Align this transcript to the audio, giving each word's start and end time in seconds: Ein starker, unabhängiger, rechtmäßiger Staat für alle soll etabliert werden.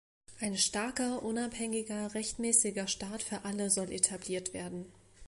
Ein 0.39 0.57
starker, 0.57 1.21
unabhängiger, 1.21 2.15
rechtmäßiger 2.15 2.87
Staat 2.87 3.21
für 3.21 3.45
alle 3.45 3.69
soll 3.69 3.91
etabliert 3.91 4.51
werden. 4.51 4.91